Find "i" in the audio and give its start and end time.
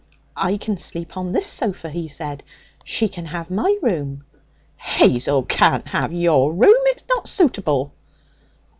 0.35-0.57